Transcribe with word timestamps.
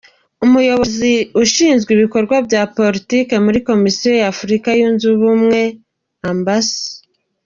Umuyobozi 0.45 1.13
ushinzwe 1.43 1.89
ibikorwa 1.93 2.35
bya 2.47 2.61
Politiki 2.77 3.33
muri 3.45 3.59
Komisiyo 3.69 4.11
ya 4.19 4.27
Afurika 4.33 4.67
Yunze 4.79 5.05
Ubumwe, 5.13 5.61
Amb. 6.29 6.47